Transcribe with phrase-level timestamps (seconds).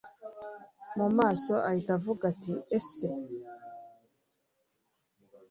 [0.97, 3.25] mumaso ahita avuga ati ese mn